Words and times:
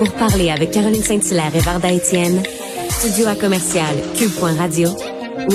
Pour 0.00 0.12
parler 0.12 0.48
avec 0.48 0.70
Caroline 0.70 1.02
Saint-Hilaire 1.02 1.54
et 1.54 1.58
Varda 1.58 1.92
Étienne, 1.92 2.42
studio 2.88 3.26
à 3.26 3.34
commercial 3.34 3.94
cube.radio 4.16 4.88
ou 4.88 5.52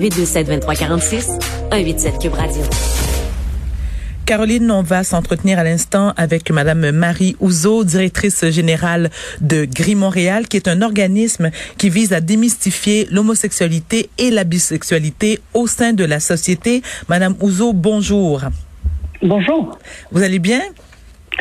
1-877-827-2346, 0.00 1.38
187 1.70 2.18
Cube 2.18 2.34
Radio. 2.34 2.62
Caroline, 4.26 4.68
on 4.72 4.82
va 4.82 5.04
s'entretenir 5.04 5.60
à 5.60 5.64
l'instant 5.64 6.12
avec 6.16 6.50
Madame 6.50 6.90
Marie 6.90 7.36
Ouzo, 7.38 7.84
directrice 7.84 8.50
générale 8.50 9.10
de 9.40 9.64
Gris 9.64 9.94
Montréal, 9.94 10.48
qui 10.48 10.56
est 10.56 10.66
un 10.66 10.82
organisme 10.82 11.52
qui 11.78 11.88
vise 11.88 12.12
à 12.12 12.20
démystifier 12.20 13.06
l'homosexualité 13.12 14.10
et 14.18 14.32
la 14.32 14.42
bisexualité 14.42 15.38
au 15.54 15.68
sein 15.68 15.92
de 15.92 16.02
la 16.04 16.18
société. 16.18 16.82
Madame 17.08 17.36
Ouzo, 17.38 17.72
bonjour. 17.74 18.42
Bonjour. 19.22 19.78
Vous 20.10 20.20
allez 20.24 20.40
bien? 20.40 20.62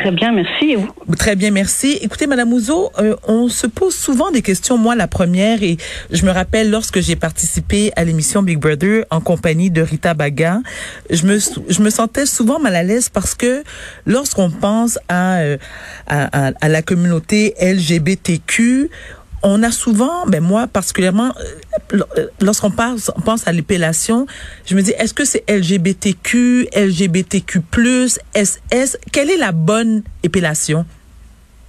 Très 0.02 0.12
bien, 0.12 0.32
merci. 0.32 0.78
Très 1.18 1.36
bien, 1.36 1.52
merci. 1.52 2.00
Écoutez, 2.02 2.26
Madame 2.26 2.54
Ouzo, 2.54 2.90
euh, 3.00 3.16
on 3.28 3.50
se 3.50 3.68
pose 3.68 3.94
souvent 3.94 4.32
des 4.32 4.42
questions. 4.42 4.78
Moi, 4.78 4.96
la 4.96 5.08
première, 5.08 5.62
et 5.62 5.76
je 6.10 6.26
me 6.26 6.32
rappelle 6.32 6.70
lorsque 6.70 7.02
j'ai 7.02 7.18
participé 7.18 7.92
à 7.98 8.06
l'émission 8.06 8.42
Big 8.42 8.58
Brother 8.60 9.04
en 9.10 9.20
compagnie 9.20 9.72
de 9.72 9.82
Rita 9.82 10.14
Baga, 10.14 10.62
je 11.10 11.26
me, 11.26 11.38
je 11.38 11.82
me 11.82 11.90
sentais 11.90 12.26
souvent 12.26 12.60
mal 12.60 12.78
à 12.78 12.84
l'aise 12.84 13.10
parce 13.10 13.36
que 13.36 13.64
lorsqu'on 14.06 14.50
pense 14.50 14.98
à, 15.10 15.40
euh, 15.40 15.58
à, 16.08 16.52
à 16.62 16.70
la 16.70 16.82
communauté 16.82 17.56
LGBTQ, 17.62 18.90
on 19.44 19.64
a 19.64 19.72
souvent, 19.72 20.26
ben 20.28 20.42
moi 20.42 20.68
particulièrement, 20.68 21.32
euh, 21.94 22.00
lorsqu'on 22.42 22.72
pense, 22.72 23.12
on 23.16 23.22
pense 23.22 23.48
à 23.48 23.52
l'épellation, 23.52 24.26
je 24.66 24.76
me 24.76 24.82
dis, 24.82 24.92
est-ce 24.98 25.14
que 25.14 25.26
c'est 25.26 25.44
LGBTQ, 25.50 26.68
LGBTQ+, 26.76 27.62
SS? 28.36 28.98
Quelle 29.12 29.30
est 29.30 29.38
la 29.38 29.52
bonne 29.52 30.04
épellation? 30.24 30.86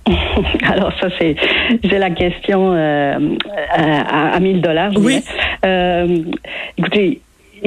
Alors 0.63 0.93
ça 1.01 1.09
c'est 1.19 1.37
j'ai 1.85 1.99
la 1.99 2.11
question 2.11 2.73
euh, 2.73 3.37
à, 3.71 4.35
à 4.35 4.41
1000 4.41 4.61
dollars. 4.61 4.93
Oui. 4.97 5.23
Euh, 5.65 6.19
écoutez, 6.79 7.21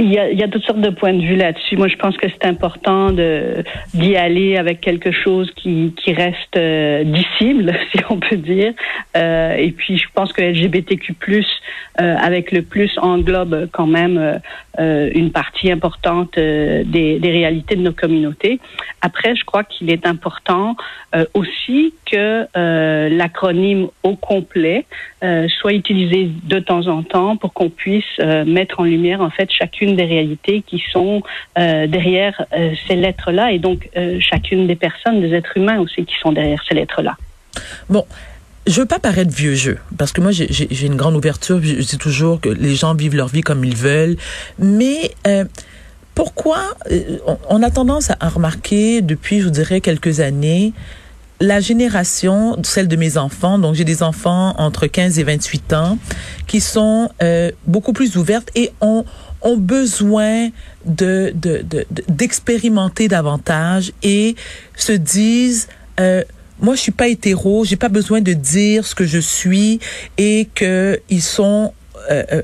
il 0.03 0.11
y, 0.11 0.43
a, 0.43 0.47
toutes 0.47 0.65
sortes 0.65 0.81
de 0.81 0.89
points 0.89 1.13
de 1.13 1.21
vue 1.21 1.35
là-dessus. 1.35 1.77
Moi, 1.77 1.87
je 1.87 1.95
pense 1.95 2.17
que 2.17 2.27
c'est 2.27 2.45
important 2.45 3.11
d'y 3.93 4.15
aller 4.15 4.57
avec 4.57 4.81
quelque 4.81 5.11
chose 5.11 5.49
qui, 5.55 5.93
reste 6.07 6.57
euh, 6.57 7.03
si 7.39 7.55
on 8.09 8.19
peut 8.19 8.35
dire. 8.35 8.73
Euh, 9.15 9.55
et 9.55 9.71
puis, 9.71 9.97
je 9.97 10.07
pense 10.13 10.33
que 10.33 10.41
LGBTQ+, 10.41 11.15
euh, 12.01 12.15
avec 12.17 12.51
le 12.51 12.61
plus, 12.61 12.91
englobe 12.97 13.69
quand 13.71 13.87
même 13.87 14.41
euh, 14.79 15.09
une 15.13 15.31
partie 15.31 15.71
importante 15.71 16.35
des, 16.35 16.83
des, 17.19 17.31
réalités 17.31 17.75
de 17.75 17.81
nos 17.81 17.93
communautés. 17.93 18.59
Après, 19.01 19.35
je 19.35 19.43
crois 19.45 19.63
qu'il 19.63 19.89
est 19.91 20.05
important 20.05 20.75
aussi 21.33 21.93
que 22.11 22.47
l'acronyme 23.09 23.87
au 24.01 24.15
complet 24.15 24.85
soit 25.21 25.73
utilisé 25.73 26.29
de 26.43 26.59
temps 26.59 26.87
en 26.87 27.03
temps 27.03 27.37
pour 27.37 27.53
qu'on 27.53 27.69
puisse 27.69 28.17
mettre 28.45 28.79
en 28.79 28.83
lumière, 28.83 29.21
en 29.21 29.29
fait, 29.29 29.51
chacune 29.51 29.92
des 29.95 30.05
réalités 30.05 30.63
qui 30.65 30.81
sont 30.91 31.21
euh, 31.57 31.87
derrière 31.87 32.45
euh, 32.53 32.73
ces 32.87 32.95
lettres-là 32.95 33.51
et 33.51 33.59
donc 33.59 33.89
euh, 33.95 34.17
chacune 34.19 34.67
des 34.67 34.75
personnes, 34.75 35.21
des 35.21 35.33
êtres 35.33 35.55
humains 35.55 35.79
aussi 35.79 36.05
qui 36.05 36.15
sont 36.21 36.31
derrière 36.31 36.61
ces 36.67 36.75
lettres-là. 36.75 37.15
Bon. 37.89 38.05
Je 38.65 38.79
veux 38.79 38.87
pas 38.87 38.99
paraître 38.99 39.35
vieux 39.35 39.55
jeu, 39.55 39.77
parce 39.97 40.13
que 40.13 40.21
moi 40.21 40.31
j'ai 40.31 40.85
une 40.85 40.95
grande 40.95 41.17
ouverture. 41.17 41.61
Je 41.61 41.81
dis 41.81 41.97
toujours 41.97 42.39
que 42.39 42.47
les 42.47 42.75
gens 42.75 42.95
vivent 42.95 43.13
leur 43.13 43.27
vie 43.27 43.41
comme 43.41 43.65
ils 43.65 43.75
veulent, 43.75 44.15
mais 44.57 45.11
pourquoi 46.15 46.59
on 47.49 47.61
a 47.61 47.69
tendance 47.69 48.09
à 48.17 48.29
remarquer 48.29 49.01
depuis, 49.01 49.41
je 49.41 49.43
vous 49.43 49.49
dirais, 49.49 49.81
quelques 49.81 50.21
années, 50.21 50.71
la 51.41 51.59
génération, 51.59 52.55
celle 52.63 52.87
de 52.87 52.95
mes 52.95 53.17
enfants, 53.17 53.59
donc 53.59 53.75
j'ai 53.75 53.83
des 53.83 54.01
enfants 54.01 54.55
entre 54.57 54.87
15 54.87 55.19
et 55.19 55.23
28 55.23 55.73
ans, 55.73 55.97
qui 56.47 56.61
sont 56.61 57.09
beaucoup 57.67 57.91
plus 57.91 58.15
ouvertes 58.15 58.49
et 58.55 58.71
ont 58.79 59.03
ont 59.43 59.57
besoin 59.57 60.49
de 60.85 61.33
d'expérimenter 62.09 63.07
davantage 63.07 63.91
et 64.01 64.35
se 64.75 64.93
disent 64.93 65.67
euh, 65.99 66.23
moi 66.59 66.75
je 66.75 66.81
suis 66.81 66.91
pas 66.91 67.07
hétéro, 67.07 67.65
j'ai 67.65 67.75
pas 67.75 67.89
besoin 67.89 68.21
de 68.21 68.33
dire 68.33 68.85
ce 68.85 68.95
que 68.95 69.05
je 69.05 69.19
suis 69.19 69.79
et 70.17 70.49
que 70.55 70.99
ils 71.09 71.21
sont 71.21 71.73
euh, 72.09 72.23
euh, 72.31 72.41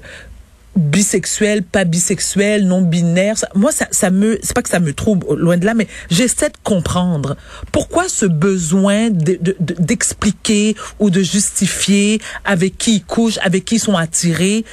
bisexuels, 0.75 1.63
pas 1.63 1.83
bisexuels, 1.83 2.65
non 2.65 2.81
binaires. 2.81 3.35
Moi, 3.55 3.71
ça, 3.71 3.87
ça 3.91 4.11
me, 4.11 4.39
c'est 4.41 4.53
pas 4.53 4.61
que 4.61 4.69
ça 4.69 4.79
me 4.79 4.93
trouble 4.93 5.35
loin 5.35 5.57
de 5.57 5.65
là, 5.65 5.73
mais 5.73 5.87
j'essaie 6.09 6.49
de 6.49 6.57
comprendre 6.63 7.35
pourquoi 7.71 8.07
ce 8.07 8.25
besoin 8.25 9.09
d'expliquer 9.09 10.73
de, 10.73 10.79
ou 10.99 11.09
de 11.09 11.21
justifier 11.21 12.21
avec 12.45 12.77
qui 12.77 12.95
ils 12.95 13.03
couchent, 13.03 13.39
avec 13.41 13.65
qui 13.65 13.75
ils 13.75 13.79
sont 13.79 13.95
attirés. 13.95 14.63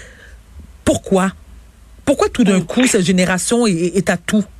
Pourquoi? 0.85 1.33
Pourquoi 2.07 2.29
tout 2.29 2.45
d'un 2.45 2.61
coup, 2.61 2.87
cette 2.87 3.05
génération 3.05 3.67
est, 3.67 4.09
à 4.09 4.17
tout? 4.17 4.45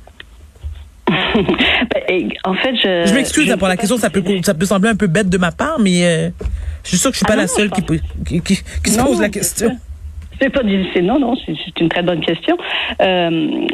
Ben, 1.07 2.31
en 2.43 2.53
fait, 2.55 2.75
je. 2.75 3.05
Je 3.07 3.13
m'excuse 3.13 3.55
pour 3.57 3.67
la 3.67 3.77
question, 3.77 3.97
ça 3.97 4.09
peut, 4.09 4.23
ça 4.43 4.53
peut 4.53 4.65
sembler 4.65 4.89
un 4.89 4.95
peu 4.95 5.07
bête 5.07 5.29
de 5.29 5.37
ma 5.37 5.51
part, 5.51 5.79
mais 5.79 6.03
euh, 6.03 6.29
je 6.83 6.89
suis 6.89 6.97
sûre 6.97 7.11
que 7.11 7.15
je 7.15 7.19
suis 7.19 7.25
pas 7.25 7.33
ah 7.33 7.43
la 7.43 7.47
seule 7.47 7.69
qui, 7.69 7.81
qui, 7.83 8.41
qui, 8.41 8.89
se 8.89 9.01
pose 9.01 9.21
la 9.21 9.29
question. 9.29 9.77
C'est 10.41 10.49
pas 10.49 10.63
difficile. 10.63 11.05
Non, 11.05 11.19
non, 11.19 11.35
c'est 11.45 11.79
une 11.79 11.89
très 11.89 12.03
bonne 12.03 12.21
question. 12.21 12.57
Euh, 13.01 13.67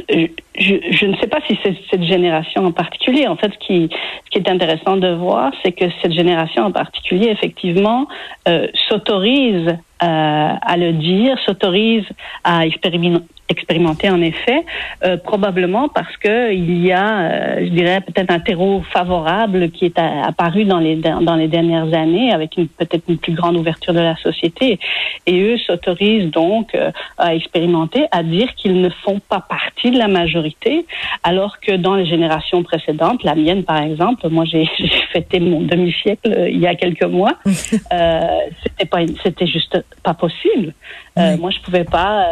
je, 0.57 0.75
je, 0.91 1.05
ne 1.05 1.15
sais 1.17 1.27
pas 1.27 1.39
si 1.47 1.57
c'est 1.63 1.75
cette 1.89 2.03
génération 2.03 2.65
en 2.65 2.71
particulier. 2.71 3.27
En 3.27 3.35
fait, 3.35 3.51
ce 3.51 3.65
qui, 3.65 3.89
ce 4.25 4.29
qui 4.29 4.37
est 4.37 4.49
intéressant 4.49 4.97
de 4.97 5.13
voir, 5.13 5.51
c'est 5.63 5.71
que 5.71 5.85
cette 6.01 6.13
génération 6.13 6.63
en 6.63 6.71
particulier, 6.71 7.29
effectivement, 7.29 8.07
euh, 8.47 8.67
s'autorise 8.87 9.77
à 10.05 10.75
le 10.75 10.91
dire, 10.91 11.37
s'autorise 11.45 12.03
à 12.43 12.65
expérimenter 12.65 13.23
expérimenté 13.53 14.09
en 14.09 14.21
effet, 14.21 14.65
euh, 15.03 15.17
probablement 15.17 15.87
parce 15.87 16.15
que 16.17 16.53
il 16.53 16.85
y 16.85 16.91
a, 16.91 17.07
euh, 17.21 17.65
je 17.65 17.69
dirais, 17.69 18.01
peut-être 18.01 18.31
un 18.31 18.39
terreau 18.39 18.83
favorable 18.91 19.71
qui 19.71 19.85
est 19.85 19.97
apparu 19.97 20.65
dans 20.65 20.79
les 20.79 20.95
dans 20.95 21.35
les 21.35 21.47
dernières 21.47 21.93
années, 21.93 22.31
avec 22.31 22.57
une 22.57 22.67
peut-être 22.67 23.05
une 23.07 23.17
plus 23.17 23.33
grande 23.33 23.55
ouverture 23.55 23.93
de 23.93 23.99
la 23.99 24.15
société, 24.17 24.79
et 25.25 25.41
eux 25.41 25.57
s'autorisent 25.65 26.31
donc 26.31 26.75
euh, 26.75 26.91
à 27.17 27.35
expérimenter, 27.35 28.05
à 28.11 28.23
dire 28.23 28.53
qu'ils 28.55 28.81
ne 28.81 28.89
font 29.03 29.19
pas 29.19 29.41
partie 29.57 29.91
de 29.91 29.97
la 29.97 30.07
majorité, 30.07 30.85
alors 31.23 31.59
que 31.59 31.73
dans 31.85 31.95
les 31.95 32.05
générations 32.05 32.63
précédentes, 32.63 33.23
la 33.23 33.35
mienne 33.35 33.63
par 33.63 33.81
exemple, 33.81 34.27
moi 34.29 34.45
j'ai 34.45 34.65
fêté 35.13 35.39
mon 35.39 35.61
demi-siècle 35.61 36.31
il 36.49 36.59
y 36.59 36.67
a 36.67 36.75
quelques 36.75 37.09
mois, 37.19 37.35
c'était 37.45 38.89
pas 38.89 39.01
c'était 39.23 39.47
juste 39.47 39.77
pas 40.03 40.13
possible. 40.13 40.73
Moi 41.15 41.51
je 41.51 41.59
pouvais 41.59 41.83
pas 41.83 42.27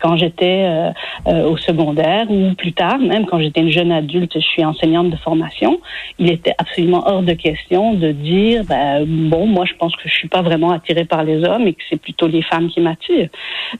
quand 0.00 0.16
j'étais 0.16 0.64
euh, 0.66 0.90
euh, 1.26 1.44
au 1.44 1.56
secondaire 1.56 2.30
ou 2.30 2.54
plus 2.54 2.72
tard, 2.72 2.98
même 2.98 3.26
quand 3.26 3.40
j'étais 3.40 3.60
une 3.60 3.70
jeune 3.70 3.92
adulte, 3.92 4.32
je 4.34 4.40
suis 4.40 4.64
enseignante 4.64 5.10
de 5.10 5.16
formation, 5.16 5.80
il 6.18 6.30
était 6.30 6.54
absolument 6.58 7.02
hors 7.06 7.22
de 7.22 7.32
question 7.32 7.94
de 7.94 8.12
dire, 8.12 8.64
ben, 8.64 9.04
bon, 9.06 9.46
moi 9.46 9.64
je 9.64 9.74
pense 9.74 9.94
que 9.96 10.08
je 10.08 10.14
suis 10.14 10.28
pas 10.28 10.42
vraiment 10.42 10.70
attirée 10.70 11.04
par 11.04 11.24
les 11.24 11.44
hommes 11.44 11.66
et 11.66 11.74
que 11.74 11.82
c'est 11.88 12.00
plutôt 12.00 12.26
les 12.26 12.42
femmes 12.42 12.68
qui 12.68 12.80
m'attirent. 12.80 13.28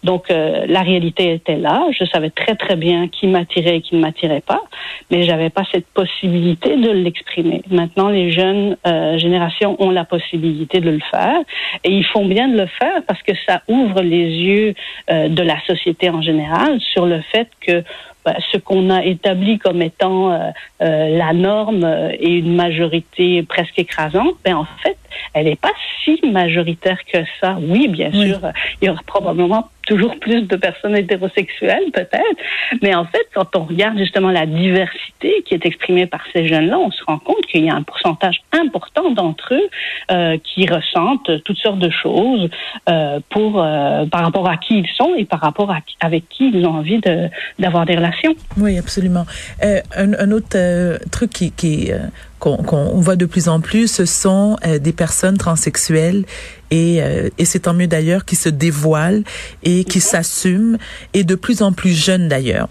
Donc 0.05 0.31
euh, 0.31 0.67
la 0.69 0.83
réalité 0.83 1.33
était 1.33 1.57
là, 1.57 1.87
je 1.99 2.05
savais 2.05 2.31
très 2.31 2.55
très 2.55 2.77
bien 2.77 3.09
qui 3.09 3.27
m'attirait 3.27 3.77
et 3.77 3.81
qui 3.81 3.97
ne 3.97 4.01
m'attirait 4.01 4.43
pas, 4.43 4.63
mais 5.11 5.23
j'avais 5.23 5.51
pas 5.51 5.63
cette 5.73 5.87
possibilité 5.87 6.77
de 6.77 6.91
l'exprimer. 6.91 7.63
Maintenant, 7.71 8.09
les 8.09 8.31
jeunes 8.31 8.77
générations 9.17 9.77
ont 9.83 9.91
la 9.91 10.05
possibilité 10.05 10.81
de 10.81 10.91
le 10.91 11.01
faire 11.11 11.39
et 11.85 11.91
ils 11.91 12.05
font 12.05 12.27
bien 12.27 12.49
de 12.49 12.57
le 12.57 12.67
faire 12.67 13.03
parce 13.07 13.23
que 13.23 13.33
ça 13.47 13.63
ouvre 13.69 14.03
les 14.03 14.16
yeux 14.25 14.75
de 15.09 15.43
la 15.43 15.61
société 15.67 16.11
en 16.11 16.23
général 16.23 16.81
sur 16.81 17.07
le 17.07 17.21
fait 17.21 17.49
que 17.61 17.85
bah, 18.27 18.35
ce 18.51 18.59
qu'on 18.59 18.91
a 18.91 19.05
établi 19.05 19.57
comme 19.61 19.81
étant 19.81 20.33
euh, 20.33 20.51
euh, 20.83 21.17
la 21.17 21.33
norme 21.33 21.85
euh, 21.85 22.11
et 22.19 22.33
une 22.33 22.57
majorité 22.57 23.45
presque 23.45 23.79
écrasante, 23.79 24.35
ben 24.45 24.57
en 24.57 24.65
fait, 24.83 24.99
elle 25.33 25.45
n'est 25.45 25.55
pas 25.55 25.71
si 26.03 26.21
majoritaire 26.29 26.99
que 27.05 27.19
ça. 27.41 27.57
Oui, 27.61 27.87
bien 27.87 28.11
sûr, 28.11 28.41
il 28.83 28.87
y 28.87 28.91
aura 28.91 29.01
probablement 29.07 29.69
toujours 29.87 30.19
plus 30.19 30.43
de 30.43 30.57
personnes 30.57 30.97
hétérosexuelles, 30.97 31.91
peut-être. 31.93 32.37
Mais 32.83 32.95
en 32.95 33.05
fait, 33.05 33.27
quand 33.35 33.57
on 33.57 33.65
regarde 33.65 33.99
justement 33.99 34.31
la 34.31 34.47
diversité 34.47 35.43
qui 35.47 35.55
est 35.55 35.65
exprimée 35.65 36.07
par 36.07 36.21
ces 36.33 36.47
jeunes-là, 36.47 36.79
on 36.79 36.91
se 36.91 37.03
rend 37.05 37.19
compte 37.19 37.45
qu'il 37.47 37.65
y 37.65 37.71
a 37.71 37.75
un 37.75 37.83
pourcentage 37.83 38.41
important 38.53 39.11
d'entre 39.13 39.55
eux 39.55 39.69
euh, 40.11 40.37
qui 40.43 40.67
ressentent 40.67 41.43
toutes 41.45 41.59
sortes 41.59 41.79
de 41.79 41.91
choses 41.91 42.51
euh, 42.89 43.21
pour 43.31 43.63
euh, 43.63 44.07
par 44.07 44.23
rapport 44.23 44.49
à 44.49 44.57
qui 44.57 44.79
ils 44.79 44.89
sont 44.97 45.15
et 45.17 45.25
par 45.25 45.41
rapport 45.41 45.71
à 45.71 45.79
avec 46.01 46.29
qui 46.29 46.51
ils 46.53 46.67
ont 46.67 46.75
envie 46.75 46.99
de 46.99 47.29
d'avoir 47.59 47.87
des 47.87 47.97
relations. 47.97 48.35
Oui, 48.59 48.79
absolument. 48.79 49.25
Euh, 49.63 49.81
un, 49.97 50.13
un, 50.15 50.33
autre 50.33 50.57
euh, 50.57 50.99
truc 51.11 51.31
qui, 51.31 51.53
qui 51.53 51.91
qu'on 52.39 53.01
voit 53.01 53.17
de 53.17 53.27
plus 53.27 53.49
en 53.49 53.61
plus, 53.61 53.91
ce 53.91 54.05
sont 54.05 54.57
euh, 54.67 54.79
des 54.79 54.93
personnes 54.93 55.39
transsexuelles 55.39 56.25
et, 56.71 57.03
euh, 57.03 57.29
et 57.39 57.45
c'est 57.45 57.61
tant 57.61 57.75
mieux 57.75 57.87
d'ailleurs 57.87 58.25
qui 58.25 58.37
se 58.37 58.49
dévoilent 58.49 59.25
et 59.63 59.85
qui 59.85 60.01
s'assument 60.01 60.79
et 61.15 61.25
de 61.25 61.35
plus 61.35 61.63
en 61.63 61.73
plus 61.73 61.93
jeunes 61.93 62.29
d'ailleurs. 62.29 62.69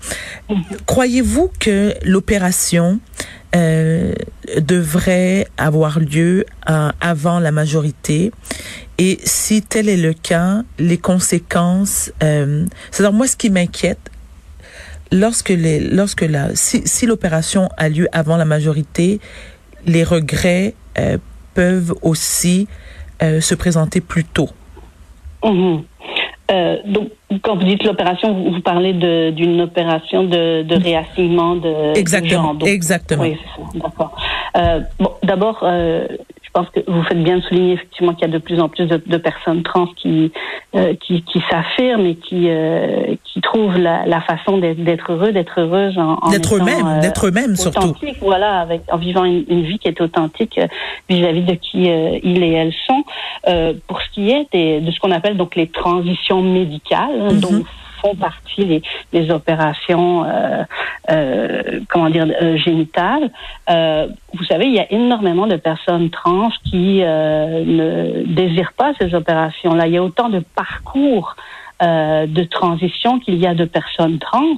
Croyez-vous 0.86 1.52
que 1.60 1.94
l'opération 2.04 3.00
euh, 3.56 4.14
devrait 4.60 5.48
avoir 5.58 6.00
lieu 6.00 6.46
euh, 6.70 6.92
avant 7.00 7.40
la 7.40 7.52
majorité? 7.52 8.32
Et 8.98 9.20
si 9.24 9.62
tel 9.62 9.90
est 9.90 9.98
le 9.98 10.14
cas, 10.14 10.64
les 10.80 10.98
conséquences, 10.98 12.12
c'est-à-dire 12.22 13.12
moi 13.12 13.28
ce 13.28 13.36
qui 13.36 13.50
m'inquiète, 13.50 14.10
lorsque 15.12 15.50
les, 15.50 15.80
lorsque 15.80 16.22
la, 16.22 16.56
si, 16.56 16.82
si 16.86 17.06
l'opération 17.06 17.70
a 17.78 17.90
lieu 17.90 18.08
avant 18.12 18.38
la 18.38 18.46
majorité, 18.46 19.20
les 19.86 20.04
regrets 20.04 20.76
euh, 20.98 21.18
peuvent 21.54 21.94
aussi 22.02 22.68
euh, 23.22 23.42
se 23.42 23.56
présenter 23.56 24.02
plus 24.02 24.24
tôt. 24.26 24.50
Mhm. 25.44 25.84
Euh, 26.52 26.78
donc, 26.86 27.10
quand 27.42 27.56
vous 27.56 27.64
dites 27.64 27.84
l'opération, 27.84 28.34
vous, 28.34 28.54
vous 28.54 28.62
parlez 28.62 28.94
d'une 29.32 29.62
opération 29.62 30.24
de, 30.24 30.62
de 30.62 30.76
réassignement 30.76 31.56
de, 31.56 31.98
Exactement, 31.98 32.28
de 32.28 32.48
genre. 32.48 32.54
Donc, 32.56 32.70
exactement. 32.70 33.24
Oui, 33.24 33.38
d'accord. 33.74 34.16
Euh, 34.56 34.82
bon, 35.00 35.12
d'abord, 35.24 35.60
euh, 35.64 36.08
pense 36.56 36.70
que 36.70 36.80
vous 36.90 37.04
faites 37.04 37.22
bien 37.22 37.38
de 37.38 37.42
souligner 37.44 37.74
effectivement 37.74 38.14
qu'il 38.14 38.22
y 38.28 38.32
a 38.32 38.34
de 38.34 38.38
plus 38.38 38.62
en 38.62 38.70
plus 38.70 38.86
de, 38.86 39.02
de 39.06 39.18
personnes 39.18 39.62
trans 39.62 39.88
qui 39.88 40.32
euh, 40.76 40.94
qui, 41.06 41.22
qui 41.24 41.42
s'affirment 41.50 42.06
et 42.06 42.16
qui 42.16 42.46
euh, 42.50 43.16
qui 43.26 43.42
trouvent 43.42 43.78
la, 43.78 44.06
la 44.06 44.22
façon 44.22 44.58
d'être 44.58 45.12
heureux, 45.12 45.32
d'être 45.34 45.60
heureuse 45.60 45.98
en, 45.98 46.18
en 46.22 46.30
D'être 46.32 46.56
eux-mêmes, 46.56 46.88
euh, 46.88 47.02
d'être 47.02 47.28
eux-mêmes 47.28 47.56
surtout. 47.58 47.94
voilà, 48.22 48.62
avec 48.62 48.82
en 48.92 48.98
vivant 48.98 49.26
une, 49.26 49.44
une 49.50 49.64
vie 49.64 49.78
qui 49.80 49.90
est 49.90 50.00
authentique 50.00 50.58
euh, 50.58 50.68
vis-à-vis 51.10 51.44
de 51.44 51.56
qui 51.56 51.90
euh, 51.92 52.18
ils 52.24 52.42
et 52.42 52.54
elles 52.54 52.74
sont. 52.88 53.04
Euh, 53.50 53.74
pour 53.88 54.02
ce 54.02 54.10
qui 54.14 54.32
est 54.32 54.48
des- 54.54 54.80
de 54.80 54.92
ce 54.92 55.00
qu'on 55.02 55.12
appelle 55.12 55.36
donc 55.38 55.56
les 55.56 55.68
transitions 55.68 56.42
médicales, 56.42 57.34
Mhm. 57.34 57.40
dont 57.42 57.64
font 58.06 58.16
partie 58.16 58.82
les, 59.12 59.32
opérations, 59.32 60.24
euh, 60.24 60.64
euh, 61.10 61.80
comment 61.90 62.10
dire, 62.10 62.28
euh, 62.42 62.58
génitales. 62.58 63.32
Euh, 63.70 64.08
vous 64.34 64.44
savez, 64.44 64.66
il 64.66 64.74
y 64.74 64.80
a 64.80 64.92
énormément 64.92 65.48
de 65.48 65.56
personnes 65.56 66.10
trans 66.10 66.50
qui 66.64 67.02
euh, 67.02 67.64
ne 67.66 68.24
désirent 68.26 68.74
pas 68.74 68.94
ces 69.00 69.16
opérations-là. 69.16 69.88
Il 69.88 69.94
y 69.94 69.98
a 69.98 70.04
autant 70.04 70.30
de 70.30 70.40
parcours 70.56 71.36
euh, 71.82 72.26
de 72.26 72.44
transition 72.44 73.20
qu'il 73.20 73.36
y 73.36 73.46
a 73.48 73.54
de 73.54 73.66
personnes 73.66 74.18
trans. 74.20 74.56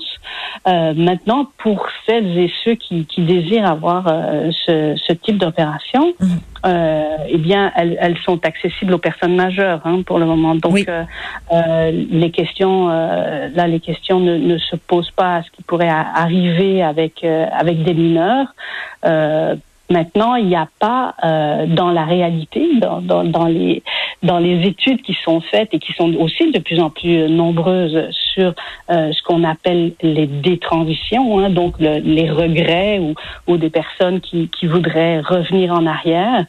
Euh, 0.67 0.93
maintenant, 0.95 1.47
pour 1.57 1.87
celles 2.05 2.37
et 2.37 2.51
ceux 2.63 2.75
qui, 2.75 3.05
qui 3.05 3.21
désirent 3.21 3.65
avoir 3.69 4.07
euh, 4.07 4.51
ce, 4.65 4.95
ce 5.05 5.13
type 5.13 5.37
d'opération, 5.37 6.13
Mhm. 6.19 6.39
euh, 6.65 7.03
eh 7.29 7.37
bien, 7.37 7.71
elles, 7.75 7.97
elles 7.99 8.17
sont 8.25 8.43
accessibles 8.45 8.93
aux 8.93 8.97
personnes 8.99 9.35
majeures 9.35 9.81
hein, 9.85 10.01
pour 10.05 10.19
le 10.19 10.25
moment. 10.25 10.55
Donc, 10.55 10.73
Oui. 10.73 10.85
les 11.51 12.31
questions, 12.31 12.89
euh, 12.89 13.49
là, 13.55 13.67
les 13.67 13.79
questions 13.79 14.19
ne, 14.19 14.37
ne 14.37 14.57
se 14.57 14.75
posent 14.75 15.11
pas 15.11 15.37
à 15.37 15.43
ce 15.43 15.49
qui 15.51 15.63
pourrait 15.63 15.89
arriver 15.89 16.83
avec 16.83 17.23
euh, 17.23 17.45
avec 17.51 17.83
des 17.83 17.93
mineurs. 17.93 18.47
Euh, 19.05 19.55
Maintenant, 19.89 20.35
il 20.35 20.47
n'y 20.47 20.55
a 20.57 20.67
pas 20.79 21.15
euh, 21.23 21.65
dans 21.65 21.91
la 21.91 22.03
réalité, 22.03 22.67
dans, 22.81 22.99
dans, 22.99 23.23
dans 23.23 23.45
les 23.45 23.83
dans 24.23 24.39
les 24.39 24.65
études 24.67 25.01
qui 25.03 25.15
sont 25.23 25.41
faites 25.41 25.69
et 25.73 25.79
qui 25.79 25.93
sont 25.93 26.13
aussi 26.15 26.51
de 26.51 26.59
plus 26.59 26.79
en 26.79 26.89
plus 26.89 27.29
nombreuses 27.29 28.09
sur 28.33 28.53
euh, 28.89 29.11
ce 29.11 29.21
qu'on 29.23 29.43
appelle 29.43 29.93
les 30.01 30.27
détransitions, 30.27 31.39
hein, 31.39 31.49
donc 31.49 31.75
le- 31.79 31.99
les 31.99 32.29
regrets 32.29 32.99
ou, 32.99 33.13
ou 33.47 33.57
des 33.57 33.69
personnes 33.69 34.19
qui, 34.21 34.49
qui 34.49 34.65
voudraient 34.67 35.19
revenir 35.21 35.73
en 35.73 35.85
arrière. 35.85 36.45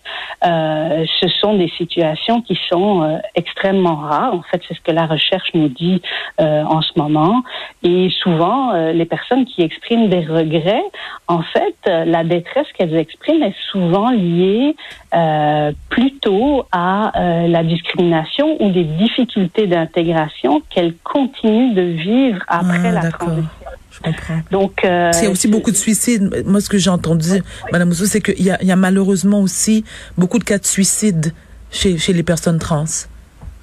Euh, 0.47 1.05
ce 1.21 1.29
sont 1.29 1.55
des 1.55 1.69
situations 1.77 2.41
qui 2.43 2.59
sont 2.69 3.03
euh, 3.03 3.19
extrêmement 3.35 3.97
rares. 3.97 4.35
En 4.35 4.43
fait, 4.43 4.61
c'est 4.67 4.75
ce 4.75 4.81
que 4.81 4.93
la 4.93 5.07
recherche 5.07 5.49
nous 5.55 5.69
dit 5.69 6.01
euh, 6.41 6.63
en 6.65 6.81
ce 6.83 6.93
moment. 6.97 7.43
Et 7.83 8.09
souvent, 8.23 8.73
euh, 8.73 8.93
les 8.93 9.05
personnes 9.07 9.45
qui 9.45 9.63
expriment 9.63 10.09
des 10.09 10.21
regrets, 10.21 10.85
en 11.27 11.43
fait, 11.43 11.75
euh, 11.87 12.05
la 12.05 12.25
détresse 12.25 12.67
qu'elles 12.75 12.97
expriment 12.97 13.43
est 13.43 13.57
souvent 13.73 14.11
liée 14.11 14.77
euh, 15.15 15.73
plutôt 15.91 16.65
à 16.73 17.19
euh, 17.19 17.47
la 17.59 17.65
discrimination 17.65 18.63
ou 18.63 18.71
des 18.71 18.85
difficultés 18.85 19.67
d'intégration 19.67 20.63
qu'elles 20.71 20.95
continuent 21.03 21.75
de 21.75 21.83
vivre 21.83 22.39
après 22.47 22.79
Ah, 22.85 22.93
la 22.93 23.11
transition. 23.11 23.49
Je 23.91 24.01
comprends. 24.01 24.41
Donc, 24.53 24.85
euh, 24.85 25.11
C'est 25.13 25.27
aussi 25.27 25.49
beaucoup 25.49 25.73
de 25.73 25.77
suicides. 25.77 26.45
Moi, 26.47 26.61
ce 26.61 26.69
que 26.69 26.79
j'ai 26.79 26.91
entendu, 26.91 27.43
Madame 27.73 27.89
Ousso, 27.91 28.05
c'est 28.07 28.21
qu'il 28.21 28.45
y 28.45 28.51
a, 28.51 28.59
il 28.63 28.69
y 28.69 28.73
a 28.73 28.77
malheureusement 28.77 29.41
aussi 29.41 29.85
beaucoup 30.17 30.39
de 30.39 30.45
cas 30.45 30.59
de 30.59 30.67
suicide 30.67 31.33
chez, 31.71 31.99
chez 31.99 32.13
les 32.13 32.23
personnes 32.23 32.59
trans. 32.61 32.85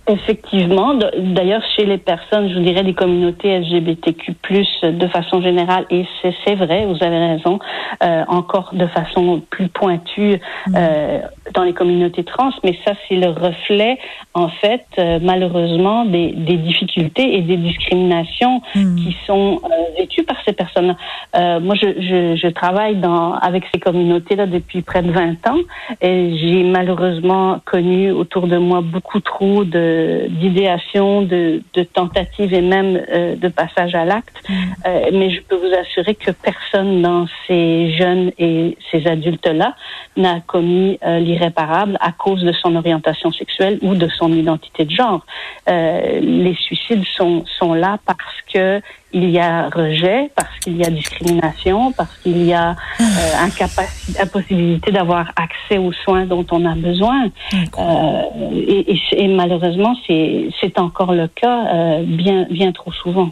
Effectivement. 0.07 0.93
D'ailleurs, 1.17 1.63
chez 1.75 1.85
les 1.85 1.97
personnes, 1.97 2.49
je 2.49 2.53
vous 2.55 2.63
dirais, 2.63 2.83
des 2.83 2.93
communautés 2.93 3.57
LGBTQ+, 3.57 4.35
de 4.83 5.07
façon 5.07 5.41
générale, 5.41 5.85
et 5.89 6.05
c'est 6.21 6.33
c'est 6.45 6.53
vrai, 6.53 6.85
vous 6.85 7.03
avez 7.03 7.17
raison, 7.17 7.57
euh, 8.03 8.23
encore 8.27 8.69
de 8.73 8.85
façon 8.85 9.41
plus 9.49 9.67
pointue 9.67 10.39
euh, 10.75 11.19
dans 11.53 11.63
les 11.63 11.73
communautés 11.73 12.23
trans, 12.23 12.51
mais 12.63 12.77
ça, 12.85 12.93
c'est 13.07 13.15
le 13.15 13.29
reflet, 13.29 13.97
en 14.33 14.49
fait, 14.49 14.85
euh, 14.97 15.19
malheureusement, 15.21 16.05
des, 16.05 16.31
des 16.31 16.57
difficultés 16.57 17.35
et 17.35 17.41
des 17.41 17.57
discriminations 17.57 18.61
Mm. 18.75 18.95
qui 18.95 19.17
sont 19.25 19.61
euh, 19.63 19.67
vécues 19.99 20.23
par 20.23 20.37
ces 20.45 20.53
personnes. 20.53 20.95
Euh, 21.35 21.59
moi, 21.59 21.75
je, 21.75 21.87
je, 21.99 22.35
je 22.35 22.47
travaille 22.47 22.95
dans, 22.95 23.33
avec 23.33 23.63
ces 23.73 23.79
communautés-là 23.79 24.45
depuis 24.45 24.81
près 24.81 25.01
de 25.01 25.11
20 25.11 25.47
ans, 25.47 25.57
et 26.01 26.37
j'ai 26.37 26.63
malheureusement 26.63 27.59
connu 27.65 28.11
autour 28.11 28.47
de 28.47 28.57
moi 28.57 28.81
beaucoup 28.81 29.19
trop 29.19 29.63
d'idéations, 29.63 31.21
de, 31.21 31.61
de 31.73 31.83
tentatives 31.83 32.53
et 32.53 32.61
même 32.61 33.01
euh, 33.11 33.35
de 33.35 33.47
passage 33.47 33.95
à 33.95 34.05
l'acte. 34.05 34.35
Euh, 34.49 35.09
mais 35.13 35.29
je 35.29 35.41
peux 35.41 35.55
vous 35.55 35.73
assurer 35.79 36.15
que 36.15 36.31
personne 36.31 37.01
dans 37.01 37.25
ces 37.47 37.91
jeunes 37.93 38.31
et 38.37 38.77
ces 38.91 39.07
adultes-là 39.07 39.75
n'a 40.17 40.39
commis 40.41 40.97
euh, 41.05 41.19
l'irréparable 41.35 41.97
à 42.01 42.11
cause 42.11 42.41
de 42.41 42.51
son 42.61 42.75
orientation 42.75 43.31
sexuelle 43.31 43.77
ou 43.81 43.95
de 43.95 44.07
son 44.17 44.31
identité 44.33 44.85
de 44.85 44.91
genre. 44.91 45.25
Euh, 45.69 46.19
les 46.21 46.55
suicides 46.55 47.03
sont, 47.17 47.43
sont 47.59 47.73
là 47.73 47.97
parce 48.05 48.37
que 48.53 48.81
il 49.13 49.29
y 49.29 49.39
a 49.39 49.69
rejet, 49.69 50.29
parce 50.35 50.55
qu'il 50.61 50.75
y 50.77 50.83
a 50.83 50.89
discrimination, 50.89 51.91
parce 51.93 52.13
qu'il 52.21 52.45
y 52.45 52.53
a 52.53 52.71
euh, 52.71 53.47
incapaci- 53.47 54.21
impossibilité 54.21 54.91
d'avoir 54.91 55.31
accès 55.37 55.77
aux 55.77 55.93
soins 56.03 56.25
dont 56.25 56.45
on 56.51 56.65
a 56.65 56.75
besoin. 56.75 57.29
Euh, 57.53 58.21
et, 58.53 58.91
et 58.93 59.01
c'est- 59.09 59.17
et 59.23 59.27
malheureusement, 59.27 59.95
c'est 60.05 60.49
c'est 60.59 60.77
encore 60.79 61.13
le 61.13 61.27
cas 61.29 61.59
bien, 62.03 62.45
bien 62.49 62.71
trop 62.73 62.91
souvent. 62.91 63.29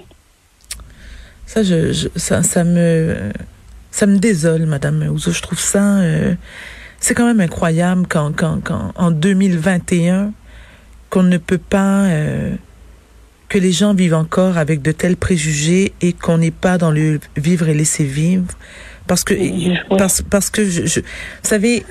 Ça, 1.46 1.64
je, 1.64 1.92
je- 1.92 2.08
ça, 2.16 2.42
ça 2.44 2.64
me, 2.64 3.32
ça 3.92 4.06
me 4.06 4.18
désole, 4.18 4.66
Madame 4.66 5.04
Ouzo. 5.12 5.32
Je 5.32 5.42
trouve 5.42 5.60
ça, 5.60 5.84
euh, 6.00 6.34
c'est 7.04 7.14
quand 7.16 7.26
même 7.26 7.42
incroyable 7.42 8.06
quand, 8.08 8.32
en 8.96 9.12
2021, 9.12 10.32
qu'on 11.10 11.24
ne 11.24 11.38
peut 11.38 11.58
pas, 11.58 12.06
euh, 12.06 12.56
que 13.50 13.58
les 13.58 13.74
gens 13.74 13.94
vivent 13.94 14.14
encore 14.14 14.58
avec 14.58 14.82
de 14.82 14.94
tels 14.94 15.18
préjugés 15.18 15.92
et 16.00 16.14
qu'on 16.14 16.38
n'est 16.38 16.50
pas 16.52 16.78
dans 16.78 16.92
le 16.92 17.20
vivre 17.36 17.68
et 17.68 17.74
laisser 17.74 18.06
vivre. 18.06 18.48
Parce 19.06 19.26
que, 19.26 19.34
Oui. 19.34 19.78
parce, 19.98 20.22
parce 20.22 20.50
que 20.50 20.64
je, 20.64 20.86
je- 20.86 21.02
vous 21.02 21.06
savez, 21.44 21.86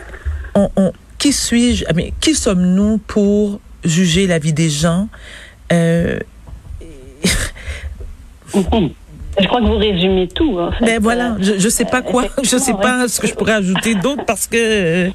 on, 0.54 0.70
on, 0.76 0.92
qui 1.18 1.32
suis-je, 1.34 1.84
ah, 1.88 1.92
mais 1.94 2.14
qui 2.20 2.34
sommes-nous 2.34 2.96
pour 2.96 3.60
juger 3.84 4.26
la 4.26 4.38
vie 4.38 4.54
des 4.54 4.70
gens? 4.70 5.08
Euh, 5.74 6.18
Mhm. 8.54 8.90
Je 9.40 9.46
crois 9.46 9.60
que 9.60 9.66
vous 9.66 9.78
résumez 9.78 10.28
tout. 10.28 10.58
En 10.58 10.70
fait. 10.72 10.84
Ben 10.84 11.00
voilà, 11.02 11.32
Euh, 11.32 11.36
je, 11.40 11.58
je 11.58 11.68
sais 11.68 11.84
pas 11.86 12.02
quoi, 12.02 12.24
je 12.42 12.56
sais 12.56 12.74
pas 12.74 13.08
ce 13.08 13.20
que 13.20 13.26
je 13.26 13.34
pourrais 13.34 13.54
ajouter 13.54 13.94
d'autre 13.94 14.24
parce 14.26 14.46
que 14.46 14.56
euh, 14.58 15.08
vous 15.08 15.12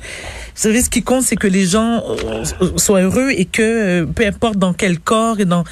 savez 0.55 0.81
ce 0.81 0.89
qui 0.89 1.03
compte 1.03 1.21
c'est 1.23 1.35
que 1.35 1.47
les 1.47 1.65
gens 1.65 2.01
euh, 2.09 2.43
soient 2.77 3.01
heureux 3.01 3.29
et 3.31 3.45
que 3.45 3.61
euh, 3.61 4.05
peu 4.05 4.25
importe 4.25 4.57
dans 4.57 4.73
quel 4.73 4.99
corps 4.99 5.39
et 5.39 5.45
dans 5.45 5.63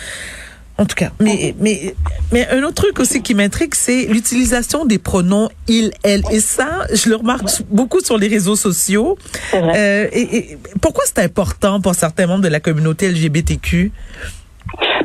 en 0.77 0.85
tout 0.85 0.95
cas, 0.95 1.11
mais 1.21 1.55
mais 1.61 1.95
mais 2.33 2.45
un 2.49 2.61
autre 2.63 2.83
truc 2.83 2.99
aussi 2.99 3.21
qui 3.21 3.33
m'intrigue 3.33 3.73
c'est 3.73 4.07
l'utilisation 4.07 4.83
des 4.85 4.99
pronoms 4.99 5.47
il 5.69 5.91
elle 6.03 6.21
et 6.31 6.41
ça 6.41 6.85
je 6.93 7.07
le 7.09 7.15
remarque 7.15 7.47
beaucoup 7.69 8.01
sur 8.01 8.17
les 8.17 8.27
réseaux 8.27 8.57
sociaux. 8.57 9.17
c'est 9.51 9.61
vrai. 9.61 9.73
Euh, 9.77 10.09
et, 10.11 10.37
et 10.37 10.57
pourquoi 10.81 11.05
c'est 11.07 11.23
important 11.23 11.79
pour 11.79 11.95
certains 11.95 12.27
membres 12.27 12.43
de 12.43 12.49
la 12.49 12.59
communauté 12.59 13.09
LGBTQ 13.09 13.91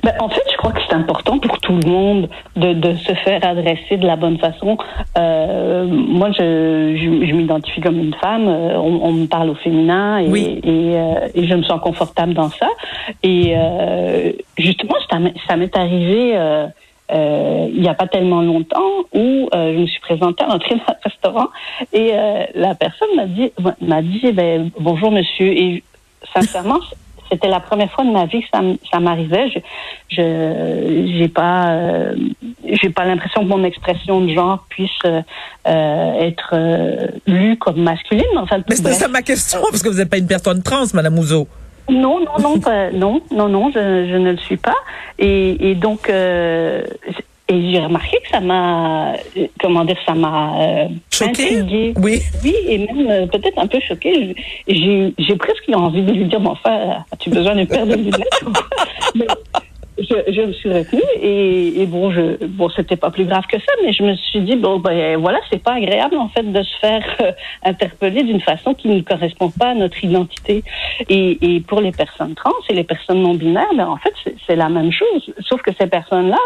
Ben, 0.03 0.15
en 0.21 0.29
fait, 0.29 0.43
je 0.51 0.57
crois 0.57 0.73
que 0.73 0.81
c'est 0.89 0.95
important 0.95 1.39
pour 1.39 1.59
tout 1.59 1.73
le 1.77 1.89
monde 1.91 2.29
de, 2.57 2.73
de 2.73 2.95
se 2.97 3.13
faire 3.15 3.45
adresser 3.45 3.97
de 3.99 4.07
la 4.07 4.17
bonne 4.17 4.39
façon. 4.39 4.79
Euh, 5.19 5.87
moi, 5.87 6.31
je, 6.33 6.95
je, 6.97 7.27
je 7.27 7.33
m'identifie 7.35 7.81
comme 7.81 7.99
une 7.99 8.15
femme. 8.15 8.49
euh, 8.49 8.77
On, 8.79 9.01
on 9.09 9.13
me 9.13 9.27
parle 9.27 9.51
au 9.51 9.55
féminin 9.55 10.19
et, 10.19 10.29
Oui. 10.29 10.61
et, 10.65 10.69
euh, 10.97 11.29
et 11.35 11.47
je 11.47 11.55
me 11.55 11.63
sens 11.65 11.81
confortable 11.81 12.33
dans 12.35 12.51
ça. 12.51 12.69
Et 13.23 13.53
euh, 13.57 14.33
justement, 14.57 14.95
ça 15.11 15.19
m'est- 15.57 15.77
arrivé. 15.77 16.33
euh, 16.37 16.67
euh, 17.13 17.67
il 17.75 17.81
n'y 17.83 17.89
a 17.89 17.95
pas 17.95 18.07
tellement 18.07 18.41
longtemps 18.41 18.79
où 19.13 19.49
euh, 19.53 19.75
je 19.75 19.79
me 19.81 19.87
suis 19.87 20.01
présentée 20.01 20.45
à 20.45 20.47
l'entrée 20.47 20.77
d'un 20.77 20.95
restaurant 21.05 21.49
et 21.93 22.13
euh, 22.15 22.45
la 22.55 22.77
personne 22.77 23.09
m'a 23.17 23.27
dit 23.27 23.51
m'a 23.81 24.01
dit 24.01 24.21
eh 24.23 24.31
ben, 24.33 24.71
bonjour 24.79 25.11
monsieur 25.11 25.49
et 25.49 25.83
sincèrement 26.33 26.79
c'était 27.31 27.49
la 27.49 27.61
première 27.61 27.91
fois 27.93 28.05
de 28.05 28.11
ma 28.11 28.27
vie 28.27 28.41
que 28.41 28.49
ça, 28.53 28.61
ça 28.91 29.01
m'arrivait. 29.01 29.51
Je, 29.51 29.59
je 30.09 31.17
j'ai 31.19 31.29
pas, 31.29 31.71
euh, 31.71 32.15
j'ai 32.65 32.91
pas 32.91 33.05
l'impression 33.05 33.43
que 33.43 33.49
mon 33.49 33.65
expression 33.65 34.21
de 34.21 34.33
genre 34.33 34.65
puisse 34.69 34.91
euh, 35.05 35.23
être 36.21 36.55
lue 37.27 37.57
comme 37.59 37.83
masculine. 37.83 38.25
Enfin, 38.37 38.59
Mais 38.69 38.77
c'était 38.77 38.93
ça 38.93 39.09
ma 39.09 39.23
question, 39.23 39.61
parce 39.71 39.83
que 39.83 39.89
vous 39.89 39.99
n'êtes 39.99 40.11
pas 40.11 40.19
une 40.19 40.27
personne 40.27 40.63
trans, 40.63 40.85
Madame 40.95 41.19
Ouzo. 41.19 41.49
Non, 41.91 42.21
non, 42.21 42.39
non, 42.39 42.61
non, 42.93 43.21
non, 43.33 43.49
non, 43.49 43.71
je, 43.75 44.09
je, 44.11 44.17
ne 44.17 44.33
le 44.33 44.39
suis 44.39 44.57
pas. 44.57 44.77
Et, 45.19 45.71
et 45.71 45.75
donc, 45.75 46.09
euh, 46.09 46.83
et 47.51 47.73
j'ai 47.73 47.81
remarqué 47.81 48.19
que 48.23 48.29
ça 48.29 48.41
m'a, 48.41 49.15
comment 49.61 49.85
dire, 49.85 49.97
ça 50.07 50.15
m'a 50.15 50.55
euh, 50.61 50.89
choqué. 51.11 51.93
Oui. 51.97 52.23
Oui, 52.45 52.55
et 52.69 52.79
même 52.79 53.11
euh, 53.11 53.27
peut-être 53.27 53.59
un 53.59 53.67
peu 53.67 53.81
choqué. 53.81 54.37
J'ai, 54.69 55.37
presque 55.37 55.69
envie 55.73 56.03
de 56.03 56.13
lui 56.13 56.25
dire, 56.27 56.41
mon 56.41 56.51
enfin, 56.51 57.05
as-tu 57.11 57.31
besoin 57.31 57.57
d'une 57.57 57.67
paire 57.67 57.87
de 57.87 57.95
lunettes 57.95 58.45
je, 59.99 60.33
je, 60.33 60.41
me 60.43 60.53
suis 60.53 60.73
retenue 60.73 61.03
et, 61.21 61.83
et, 61.83 61.87
bon, 61.87 62.11
je, 62.13 62.45
bon, 62.47 62.69
c'était 62.71 62.97
pas 62.97 63.11
plus 63.11 63.25
grave 63.25 63.45
que 63.51 63.59
ça, 63.59 63.73
mais 63.83 63.93
je 63.93 64.03
me 64.03 64.15
suis 64.15 64.41
dit 64.41 64.57
bon, 64.57 64.79
ben 64.79 65.17
voilà, 65.19 65.41
c'est 65.51 65.63
pas 65.63 65.75
agréable 65.75 66.17
en 66.17 66.29
fait 66.29 66.43
de 66.43 66.63
se 66.63 66.79
faire 66.79 67.05
euh, 67.21 67.33
interpeller 67.65 68.23
d'une 68.23 68.41
façon 68.41 68.75
qui 68.75 68.89
ne 68.89 69.01
correspond 69.01 69.51
pas 69.51 69.71
à 69.71 69.75
notre 69.75 70.03
identité. 70.05 70.63
Et, 71.09 71.57
et 71.57 71.61
pour 71.61 71.81
les 71.81 71.93
personnes 71.93 72.35
trans 72.35 72.53
et 72.69 72.75
les 72.75 72.85
personnes 72.85 73.23
non 73.23 73.35
binaires, 73.35 73.75
ben 73.77 73.89
en 73.89 73.97
fait, 73.97 74.15
c'est 74.47 74.57
la 74.57 74.69
même 74.69 74.93
chose, 74.93 75.33
sauf 75.41 75.61
que 75.63 75.73
ces 75.79 75.87
personnes-là 75.87 76.39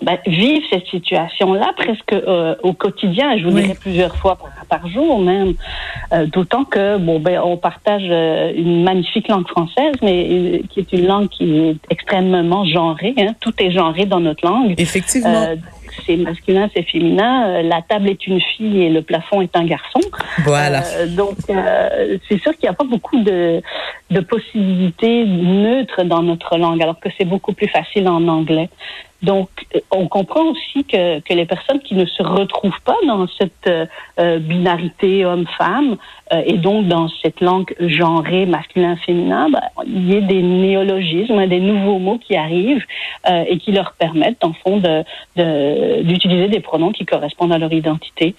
ben, 0.00 0.18
vivent 0.26 0.62
cette 0.70 0.86
situation-là 0.86 1.72
presque 1.76 2.12
euh, 2.12 2.54
au 2.62 2.72
quotidien, 2.72 3.36
je 3.38 3.44
vous 3.44 3.50
dirais 3.50 3.76
plusieurs 3.78 4.16
fois 4.16 4.38
par, 4.68 4.88
jour 4.88 5.20
même. 5.20 5.54
Euh, 6.12 6.26
d'autant 6.26 6.64
que 6.64 6.98
bon 6.98 7.20
ben 7.20 7.40
on 7.44 7.56
partage 7.56 8.06
euh, 8.08 8.52
une 8.56 8.82
magnifique 8.82 9.28
langue 9.28 9.46
française, 9.46 9.94
mais 10.02 10.62
qui 10.70 10.80
est 10.80 10.92
une 10.92 11.06
langue 11.06 11.28
qui 11.28 11.58
est 11.58 11.76
extrêmement 11.90 12.64
genrée. 12.64 13.14
Hein. 13.18 13.34
Tout 13.40 13.52
est 13.58 13.70
genré 13.70 14.06
dans 14.06 14.20
notre 14.20 14.44
langue. 14.44 14.74
Effectivement. 14.78 15.46
c'est 16.06 16.16
masculin, 16.16 16.68
c'est 16.74 16.82
féminin. 16.82 17.62
la 17.62 17.82
table 17.82 18.08
est 18.08 18.26
une 18.26 18.40
fille 18.40 18.82
et 18.82 18.90
le 18.90 19.02
plafond 19.02 19.40
est 19.40 19.54
un 19.56 19.64
garçon. 19.64 20.00
Voilà. 20.44 20.82
donc 21.08 21.36
c'est 21.46 22.40
sûr 22.40 22.52
qu'il 22.52 22.62
n'y 22.64 22.70
a 22.70 22.72
pas 22.72 22.84
beaucoup 22.84 23.22
de, 23.22 23.60
de 24.10 24.20
possibilités 24.20 25.24
neutres 25.26 26.02
dans 26.04 26.22
notre 26.22 26.56
langue, 26.56 26.82
alors 26.82 26.98
que 26.98 27.08
c'est 27.16 27.24
beaucoup 27.24 27.52
plus 27.52 27.68
facile 27.68 28.08
en 28.08 28.26
anglais. 28.26 28.68
Donc, 29.22 29.48
euh, 29.74 29.80
on 29.90 30.08
comprend 30.08 30.44
aussi 30.46 30.84
que, 30.84 31.20
que 31.20 31.32
les 31.32 31.46
personnes 31.46 31.80
qui 31.80 31.94
ne 31.94 32.04
se 32.04 32.22
retrouvent 32.22 32.80
pas 32.84 32.96
dans 33.06 33.26
cette 33.38 33.68
euh, 34.18 34.38
binarité 34.38 35.24
homme-femme 35.24 35.96
euh, 36.32 36.42
et 36.44 36.54
donc 36.54 36.88
dans 36.88 37.08
cette 37.22 37.40
langue 37.40 37.74
genrée 37.80 38.46
masculin-féminin, 38.46 39.50
ben, 39.50 39.60
il 39.86 40.12
y 40.12 40.16
a 40.16 40.20
des 40.20 40.42
néologismes, 40.42 41.46
des 41.46 41.60
nouveaux 41.60 41.98
mots 41.98 42.18
qui 42.18 42.36
arrivent 42.36 42.84
et 43.28 43.58
qui 43.58 43.72
leur 43.72 43.92
permettent, 43.92 44.44
en 44.44 44.52
fond, 44.52 44.78
de, 44.78 46.02
d'utiliser 46.02 46.48
des 46.48 46.60
pronoms 46.60 46.92
qui 46.92 47.04
correspondent 47.04 47.52
à 47.52 47.58
leur 47.58 47.72
identité. 47.72 48.34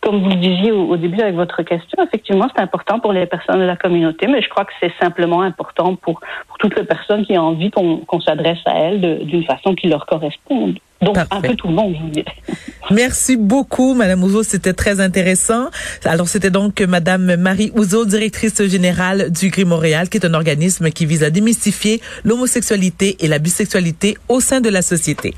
Comme 0.00 0.22
vous 0.22 0.30
le 0.30 0.36
disiez 0.36 0.72
au, 0.72 0.96
début 0.96 1.20
avec 1.20 1.34
votre 1.34 1.62
question, 1.62 2.02
effectivement, 2.02 2.48
c'est 2.54 2.62
important 2.62 3.00
pour 3.00 3.12
les 3.12 3.26
personnes 3.26 3.60
de 3.60 3.64
la 3.64 3.76
communauté, 3.76 4.26
mais 4.26 4.40
je 4.40 4.48
crois 4.48 4.64
que 4.64 4.72
c'est 4.80 4.92
simplement 5.00 5.42
important 5.42 5.94
pour, 5.96 6.20
pour 6.48 6.58
toutes 6.58 6.76
les 6.76 6.84
personnes 6.84 7.24
qui 7.26 7.36
ont 7.36 7.42
envie 7.42 7.70
qu'on 7.70 8.20
s'adresse 8.20 8.58
à 8.64 8.78
elles 8.78 9.24
d'une 9.26 9.44
façon 9.44 9.74
qui 9.74 9.88
leur 9.88 10.06
corresponde. 10.06 10.78
Donc, 11.02 11.16
un 11.16 11.40
peu 11.40 11.54
tout 11.54 11.68
le 11.68 11.74
monde, 11.74 11.94
je 11.96 12.02
vous 12.02 12.10
dirais. 12.10 12.34
Merci 12.90 13.38
beaucoup, 13.38 13.94
Madame 13.94 14.22
Ouzo. 14.22 14.42
C'était 14.42 14.74
très 14.74 15.00
intéressant. 15.00 15.68
Alors, 16.04 16.28
c'était 16.28 16.50
donc 16.50 16.80
Madame 16.82 17.36
Marie 17.36 17.72
Ouzo, 17.74 18.04
directrice 18.04 18.62
générale 18.66 19.30
du 19.30 19.48
GRI 19.48 19.64
Montréal, 19.64 20.10
qui 20.10 20.18
est 20.18 20.26
un 20.26 20.34
organisme 20.34 20.90
qui 20.90 21.06
vise 21.06 21.24
à 21.24 21.30
démystifier 21.30 22.02
l'homosexualité 22.22 23.16
et 23.20 23.28
la 23.28 23.38
bisexualité 23.38 24.18
au 24.28 24.40
sein 24.40 24.60
de 24.60 24.68
la 24.68 24.82
société. 24.82 25.34